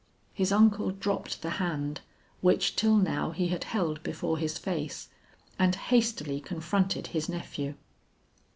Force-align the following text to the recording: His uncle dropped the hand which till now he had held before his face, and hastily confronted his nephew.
His 0.33 0.51
uncle 0.51 0.89
dropped 0.89 1.43
the 1.43 1.51
hand 1.61 2.01
which 2.41 2.75
till 2.75 2.95
now 2.97 3.29
he 3.29 3.49
had 3.49 3.65
held 3.65 4.01
before 4.01 4.39
his 4.39 4.57
face, 4.57 5.09
and 5.59 5.75
hastily 5.75 6.39
confronted 6.41 7.05
his 7.13 7.29
nephew. 7.29 7.75